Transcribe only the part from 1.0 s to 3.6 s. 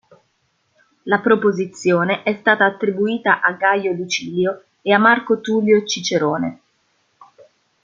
La proposizione è stata attribuita a